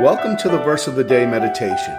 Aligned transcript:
Welcome 0.00 0.36
to 0.36 0.48
the 0.48 0.58
Verse 0.58 0.86
of 0.86 0.94
the 0.94 1.02
Day 1.02 1.26
meditation. 1.26 1.98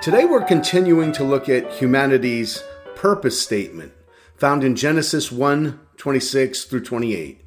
Today 0.00 0.24
we're 0.24 0.44
continuing 0.44 1.10
to 1.14 1.24
look 1.24 1.48
at 1.48 1.72
humanity's 1.72 2.62
purpose 2.94 3.42
statement 3.42 3.92
found 4.36 4.62
in 4.62 4.76
Genesis 4.76 5.32
1 5.32 5.80
26 5.96 6.64
through 6.66 6.84
28. 6.84 7.44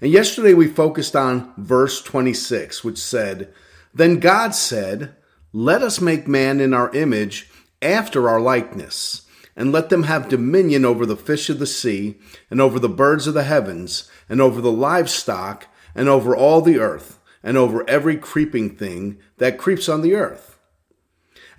And 0.00 0.10
yesterday 0.10 0.54
we 0.54 0.66
focused 0.66 1.14
on 1.14 1.52
verse 1.58 2.00
26, 2.00 2.82
which 2.82 2.96
said, 2.96 3.52
Then 3.92 4.18
God 4.18 4.54
said, 4.54 5.14
Let 5.52 5.82
us 5.82 6.00
make 6.00 6.26
man 6.26 6.58
in 6.58 6.72
our 6.72 6.90
image 6.94 7.50
after 7.82 8.30
our 8.30 8.40
likeness, 8.40 9.26
and 9.54 9.72
let 9.72 9.90
them 9.90 10.04
have 10.04 10.30
dominion 10.30 10.86
over 10.86 11.04
the 11.04 11.18
fish 11.18 11.50
of 11.50 11.58
the 11.58 11.66
sea, 11.66 12.18
and 12.48 12.62
over 12.62 12.78
the 12.78 12.88
birds 12.88 13.26
of 13.26 13.34
the 13.34 13.44
heavens, 13.44 14.10
and 14.26 14.40
over 14.40 14.62
the 14.62 14.72
livestock, 14.72 15.66
and 15.94 16.08
over 16.08 16.34
all 16.34 16.62
the 16.62 16.78
earth 16.78 17.20
and 17.44 17.58
over 17.58 17.88
every 17.88 18.16
creeping 18.16 18.70
thing 18.70 19.18
that 19.36 19.58
creeps 19.58 19.88
on 19.88 20.00
the 20.00 20.14
earth. 20.14 20.58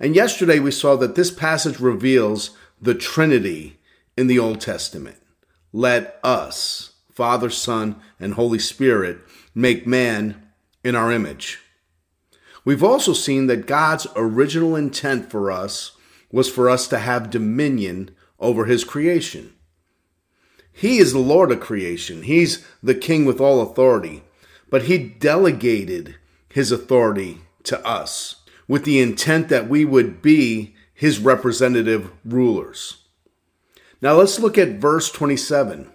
And 0.00 0.14
yesterday 0.14 0.58
we 0.58 0.72
saw 0.72 0.96
that 0.96 1.14
this 1.14 1.30
passage 1.30 1.78
reveals 1.78 2.50
the 2.82 2.94
Trinity 2.94 3.78
in 4.16 4.26
the 4.26 4.38
Old 4.38 4.60
Testament. 4.60 5.16
Let 5.72 6.18
us, 6.22 6.94
Father, 7.12 7.48
Son, 7.48 7.96
and 8.18 8.34
Holy 8.34 8.58
Spirit, 8.58 9.20
make 9.54 9.86
man 9.86 10.50
in 10.84 10.94
our 10.94 11.12
image. 11.12 11.60
We've 12.64 12.84
also 12.84 13.12
seen 13.12 13.46
that 13.46 13.66
God's 13.66 14.08
original 14.16 14.74
intent 14.74 15.30
for 15.30 15.52
us 15.52 15.92
was 16.32 16.50
for 16.50 16.68
us 16.68 16.88
to 16.88 16.98
have 16.98 17.30
dominion 17.30 18.10
over 18.40 18.64
his 18.64 18.82
creation. 18.82 19.54
He 20.72 20.98
is 20.98 21.12
the 21.12 21.20
Lord 21.20 21.52
of 21.52 21.60
creation. 21.60 22.24
He's 22.24 22.66
the 22.82 22.94
king 22.94 23.24
with 23.24 23.40
all 23.40 23.62
authority 23.62 24.24
but 24.70 24.82
he 24.82 24.98
delegated 24.98 26.16
his 26.48 26.72
authority 26.72 27.42
to 27.64 27.84
us 27.86 28.36
with 28.68 28.84
the 28.84 29.00
intent 29.00 29.48
that 29.48 29.68
we 29.68 29.84
would 29.84 30.22
be 30.22 30.74
his 30.92 31.18
representative 31.18 32.10
rulers. 32.24 33.02
Now 34.00 34.14
let's 34.14 34.38
look 34.38 34.58
at 34.58 34.80
verse 34.80 35.10
27. 35.10 35.90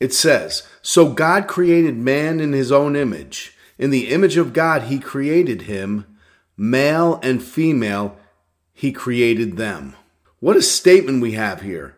It 0.00 0.12
says, 0.12 0.66
So 0.82 1.12
God 1.12 1.46
created 1.46 1.96
man 1.96 2.40
in 2.40 2.52
his 2.52 2.72
own 2.72 2.96
image. 2.96 3.56
In 3.78 3.90
the 3.90 4.08
image 4.08 4.36
of 4.36 4.52
God, 4.52 4.84
he 4.84 4.98
created 4.98 5.62
him. 5.62 6.06
Male 6.56 7.18
and 7.22 7.42
female, 7.42 8.16
he 8.72 8.92
created 8.92 9.56
them. 9.56 9.96
What 10.40 10.56
a 10.56 10.62
statement 10.62 11.22
we 11.22 11.32
have 11.32 11.62
here. 11.62 11.96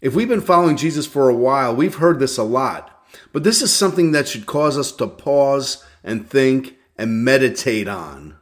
If 0.00 0.14
we've 0.14 0.28
been 0.28 0.40
following 0.40 0.76
Jesus 0.76 1.06
for 1.06 1.28
a 1.28 1.34
while, 1.34 1.74
we've 1.74 1.96
heard 1.96 2.18
this 2.18 2.38
a 2.38 2.42
lot. 2.42 2.95
But 3.32 3.44
this 3.44 3.62
is 3.62 3.74
something 3.74 4.12
that 4.12 4.28
should 4.28 4.46
cause 4.46 4.78
us 4.78 4.92
to 4.92 5.06
pause 5.06 5.84
and 6.02 6.28
think 6.28 6.76
and 6.98 7.24
meditate 7.24 7.88
on. 7.88 8.36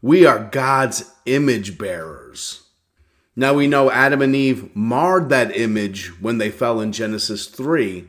We 0.00 0.26
are 0.26 0.48
God's 0.50 1.12
image 1.26 1.78
bearers. 1.78 2.62
Now 3.36 3.54
we 3.54 3.66
know 3.66 3.90
Adam 3.90 4.20
and 4.20 4.34
Eve 4.34 4.74
marred 4.74 5.28
that 5.28 5.56
image 5.56 6.20
when 6.20 6.38
they 6.38 6.50
fell 6.50 6.80
in 6.80 6.92
Genesis 6.92 7.46
3, 7.46 8.06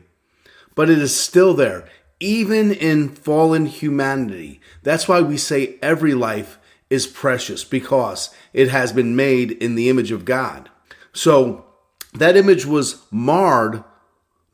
but 0.74 0.90
it 0.90 0.98
is 0.98 1.18
still 1.18 1.54
there, 1.54 1.88
even 2.20 2.72
in 2.72 3.08
fallen 3.08 3.66
humanity. 3.66 4.60
That's 4.82 5.08
why 5.08 5.20
we 5.20 5.38
say 5.38 5.76
every 5.80 6.14
life 6.14 6.58
is 6.90 7.06
precious 7.06 7.64
because 7.64 8.30
it 8.52 8.68
has 8.68 8.92
been 8.92 9.16
made 9.16 9.52
in 9.52 9.74
the 9.74 9.88
image 9.88 10.10
of 10.10 10.24
God. 10.24 10.68
So 11.12 11.64
that 12.12 12.36
image 12.36 12.66
was 12.66 13.02
marred 13.10 13.82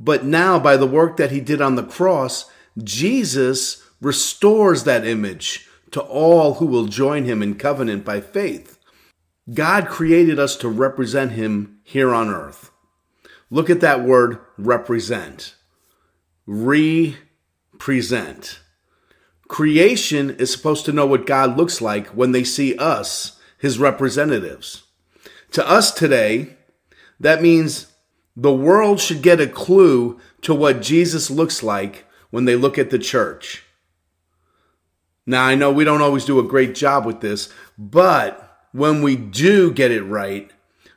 but 0.01 0.25
now, 0.25 0.59
by 0.59 0.79
the 0.79 0.87
work 0.87 1.19
that 1.19 1.31
he 1.31 1.41
did 1.41 1.61
on 1.61 1.75
the 1.75 1.83
cross, 1.83 2.51
Jesus 2.83 3.85
restores 4.01 4.85
that 4.85 5.07
image 5.07 5.69
to 5.91 6.01
all 6.01 6.55
who 6.55 6.65
will 6.65 6.87
join 6.87 7.27
him 7.27 7.43
in 7.43 7.57
covenant 7.57 8.03
by 8.03 8.23
faith. 8.23 8.79
God 9.53 9.89
created 9.89 10.39
us 10.39 10.57
to 10.57 10.71
represent 10.71 11.33
him 11.33 11.81
here 11.83 12.15
on 12.15 12.31
earth. 12.31 12.71
Look 13.51 13.69
at 13.69 13.81
that 13.81 14.03
word 14.03 14.39
represent. 14.57 15.55
Represent. 16.47 17.19
Creation 19.49 20.31
is 20.31 20.51
supposed 20.53 20.87
to 20.87 20.93
know 20.93 21.05
what 21.07 21.27
God 21.27 21.59
looks 21.59 21.83
like 21.83 22.07
when 22.09 22.33
they 22.33 22.45
see 22.45 22.75
us, 22.77 23.39
his 23.59 23.79
representatives. 23.79 24.85
To 25.51 25.69
us 25.69 25.91
today, 25.91 26.57
that 27.19 27.43
means 27.43 27.90
the 28.41 28.53
world 28.53 28.99
should 28.99 29.21
get 29.21 29.39
a 29.39 29.47
clue 29.47 30.19
to 30.41 30.55
what 30.55 30.81
Jesus 30.81 31.31
looks 31.31 31.63
like 31.63 32.07
when 32.31 32.47
they 32.47 32.57
look 32.57 32.79
at 32.79 32.89
the 32.89 32.99
church. 32.99 33.65
Now, 35.27 35.45
I 35.45 35.55
know 35.55 35.71
we 35.71 35.85
don't 35.85 36.01
always 36.01 36.25
do 36.25 36.39
a 36.39 36.49
great 36.49 36.75
job 36.75 37.05
with 37.05 37.21
this, 37.21 37.53
but 37.77 38.67
when 38.73 39.03
we 39.03 39.15
do 39.15 39.71
get 39.71 39.91
it 39.91 40.03
right, 40.05 40.51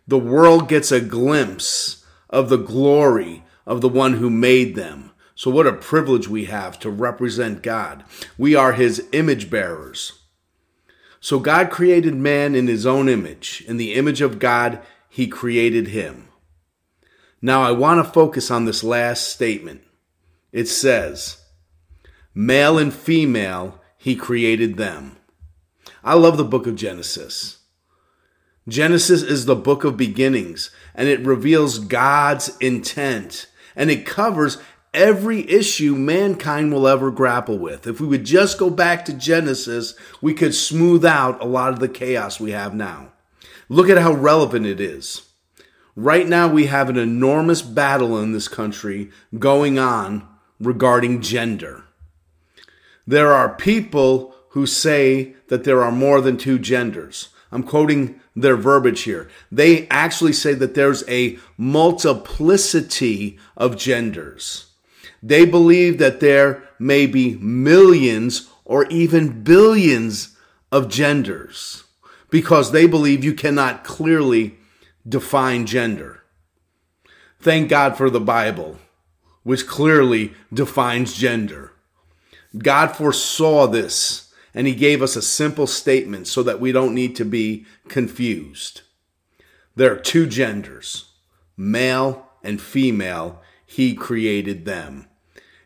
the 0.08 0.18
world 0.18 0.70
gets 0.70 0.90
a 0.90 1.02
glimpse 1.02 2.06
of 2.30 2.48
the 2.48 2.58
glory 2.58 3.44
of 3.66 3.82
the 3.82 3.90
one 3.90 4.14
who 4.14 4.30
made 4.30 4.76
them. 4.76 5.12
So, 5.36 5.52
what 5.52 5.68
a 5.68 5.74
privilege 5.74 6.30
we 6.30 6.46
have 6.46 6.80
to 6.80 6.90
represent 6.90 7.62
God. 7.62 8.06
We 8.38 8.56
are 8.56 8.72
his 8.72 9.06
image 9.12 9.50
bearers. 9.50 10.22
So, 11.20 11.40
God 11.40 11.70
created 11.70 12.16
man 12.16 12.56
in 12.56 12.68
his 12.68 12.86
own 12.86 13.10
image. 13.10 13.66
In 13.68 13.76
the 13.76 13.96
image 13.96 14.22
of 14.22 14.40
God, 14.40 14.80
he 15.10 15.28
created 15.28 15.90
him. 15.90 16.30
Now, 17.46 17.62
I 17.62 17.72
want 17.72 18.04
to 18.04 18.10
focus 18.10 18.50
on 18.50 18.64
this 18.64 18.86
last 18.86 19.28
statement. 19.28 19.82
It 20.54 20.70
says, 20.70 21.44
Male 22.34 22.78
and 22.78 22.94
female, 22.94 23.82
he 23.98 24.16
created 24.16 24.78
them. 24.78 25.18
I 26.06 26.14
love 26.14 26.38
the 26.38 26.46
book 26.46 26.68
of 26.68 26.78
Genesis. 26.78 27.58
Genesis 28.66 29.24
is 29.24 29.44
the 29.44 29.58
book 29.58 29.84
of 29.84 29.98
beginnings, 29.98 30.72
and 30.96 31.10
it 31.10 31.26
reveals 31.26 31.80
God's 31.80 32.56
intent, 32.60 33.48
and 33.76 33.92
it 33.92 34.06
covers 34.06 34.58
every 34.94 35.42
issue 35.52 35.96
mankind 35.96 36.72
will 36.72 36.88
ever 36.88 37.12
grapple 37.12 37.60
with. 37.60 37.86
If 37.86 38.00
we 38.00 38.08
would 38.08 38.24
just 38.24 38.58
go 38.58 38.70
back 38.70 39.04
to 39.04 39.14
Genesis, 39.14 39.96
we 40.22 40.34
could 40.34 40.56
smooth 40.56 41.04
out 41.04 41.42
a 41.42 41.46
lot 41.46 41.74
of 41.74 41.82
the 41.82 41.90
chaos 41.90 42.40
we 42.40 42.52
have 42.52 42.74
now. 42.74 43.12
Look 43.68 43.90
at 43.90 43.98
how 43.98 44.14
relevant 44.14 44.66
it 44.66 44.80
is. 44.80 45.24
Right 45.96 46.28
now, 46.28 46.48
we 46.48 46.66
have 46.66 46.90
an 46.90 46.98
enormous 46.98 47.62
battle 47.62 48.18
in 48.20 48.32
this 48.32 48.48
country 48.48 49.12
going 49.38 49.78
on 49.78 50.28
regarding 50.60 51.22
gender. 51.22 51.84
There 53.06 53.32
are 53.34 53.56
people 53.56 54.36
who 54.50 54.66
say 54.66 55.36
that 55.50 55.64
there 55.64 55.84
are 55.84 55.92
more 55.92 56.22
than 56.22 56.38
two 56.38 56.58
genders. 56.58 57.30
I'm 57.52 57.64
quoting 57.64 58.20
their 58.36 58.56
verbiage 58.56 59.02
here. 59.02 59.30
They 59.52 59.88
actually 59.90 60.34
say 60.34 60.54
that 60.56 60.74
there's 60.74 61.08
a 61.08 61.38
multiplicity 61.58 63.38
of 63.56 63.78
genders. 63.78 64.68
They 65.22 65.46
believe 65.46 66.00
that 66.00 66.20
there 66.20 66.64
may 66.80 67.06
be 67.06 67.36
millions 67.36 68.50
or 68.66 68.86
even 68.88 69.44
billions 69.44 70.36
of 70.72 70.90
genders 70.90 71.84
because 72.30 72.72
they 72.72 72.88
believe 72.88 73.24
you 73.24 73.34
cannot 73.34 73.84
clearly 73.84 74.58
define 75.08 75.66
gender. 75.66 76.24
Thank 77.40 77.70
God 77.70 77.98
for 77.98 78.10
the 78.10 78.22
Bible, 78.22 78.78
which 79.44 79.68
clearly 79.68 80.34
defines 80.54 81.14
gender. 81.14 81.74
God 82.58 82.96
foresaw 82.96 83.68
this 83.68 84.34
and 84.54 84.68
he 84.68 84.76
gave 84.76 85.02
us 85.02 85.16
a 85.16 85.22
simple 85.22 85.68
statement 85.68 86.28
so 86.28 86.44
that 86.44 86.60
we 86.60 86.72
don't 86.72 86.94
need 86.94 87.16
to 87.16 87.26
be 87.26 87.66
confused. 87.88 88.82
There 89.76 89.92
are 89.92 90.00
two 90.00 90.28
genders, 90.28 91.12
male 91.58 92.30
and 92.44 92.62
female. 92.62 93.42
He 93.66 93.96
created 93.96 94.66
them. 94.66 95.08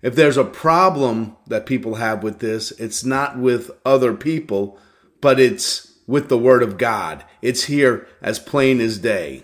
If 0.02 0.16
there's 0.16 0.38
a 0.38 0.46
problem 0.46 1.36
that 1.48 1.66
people 1.66 1.96
have 1.96 2.24
with 2.24 2.40
this, 2.40 2.72
it's 2.72 3.04
not 3.04 3.38
with 3.38 3.72
other 3.86 4.14
people, 4.14 4.80
but 5.20 5.40
it's 5.40 5.87
with 6.08 6.30
the 6.30 6.38
Word 6.38 6.64
of 6.64 6.78
God. 6.78 7.24
It's 7.42 7.66
here 7.66 8.08
as 8.22 8.40
plain 8.40 8.80
as 8.80 8.98
day. 8.98 9.44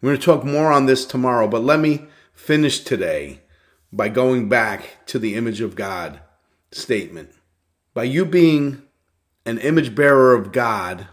We're 0.00 0.10
going 0.10 0.20
to 0.20 0.24
talk 0.24 0.44
more 0.44 0.72
on 0.72 0.86
this 0.86 1.04
tomorrow, 1.04 1.46
but 1.46 1.62
let 1.62 1.78
me 1.78 2.06
finish 2.32 2.80
today 2.80 3.42
by 3.92 4.08
going 4.08 4.48
back 4.48 5.06
to 5.06 5.18
the 5.18 5.34
image 5.34 5.60
of 5.60 5.76
God 5.76 6.20
statement. 6.72 7.30
By 7.92 8.04
you 8.04 8.24
being 8.24 8.82
an 9.44 9.58
image 9.58 9.94
bearer 9.94 10.34
of 10.34 10.52
God, 10.52 11.08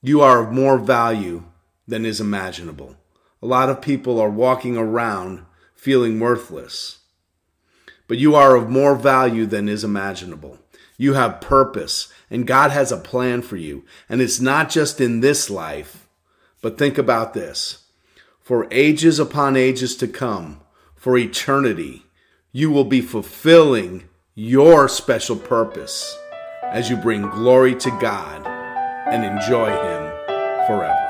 you 0.00 0.20
are 0.20 0.44
of 0.44 0.52
more 0.52 0.78
value 0.78 1.44
than 1.86 2.06
is 2.06 2.20
imaginable. 2.20 2.96
A 3.42 3.46
lot 3.46 3.68
of 3.68 3.82
people 3.82 4.20
are 4.20 4.30
walking 4.30 4.76
around 4.76 5.44
feeling 5.74 6.20
worthless, 6.20 7.00
but 8.06 8.18
you 8.18 8.36
are 8.36 8.54
of 8.54 8.70
more 8.70 8.94
value 8.94 9.46
than 9.46 9.68
is 9.68 9.82
imaginable. 9.82 10.58
You 10.96 11.14
have 11.14 11.40
purpose, 11.40 12.12
and 12.30 12.46
God 12.46 12.70
has 12.70 12.92
a 12.92 12.96
plan 12.96 13.42
for 13.42 13.56
you. 13.56 13.84
And 14.08 14.20
it's 14.20 14.40
not 14.40 14.70
just 14.70 15.00
in 15.00 15.20
this 15.20 15.50
life, 15.50 16.06
but 16.60 16.78
think 16.78 16.98
about 16.98 17.34
this. 17.34 17.84
For 18.40 18.68
ages 18.70 19.18
upon 19.18 19.56
ages 19.56 19.96
to 19.96 20.08
come, 20.08 20.60
for 20.96 21.16
eternity, 21.16 22.04
you 22.52 22.70
will 22.70 22.84
be 22.84 23.00
fulfilling 23.00 24.08
your 24.34 24.88
special 24.88 25.36
purpose. 25.36 26.16
as 26.72 26.88
you 26.88 26.96
bring 26.96 27.28
glory 27.28 27.74
to 27.74 27.90
God 28.00 28.46
and 28.46 29.24
enjoy 29.24 29.68
Him 29.68 30.66
forever. 30.66 31.01